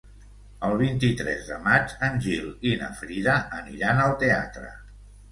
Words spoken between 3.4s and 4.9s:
aniran al teatre.